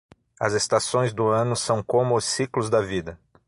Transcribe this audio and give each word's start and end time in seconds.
As 0.39 0.53
estações 0.53 1.13
do 1.13 1.27
ano 1.27 1.55
são 1.55 1.83
como 1.83 2.15
os 2.15 2.25
ciclos 2.25 2.71
da 2.71 2.81
vida 2.81 3.19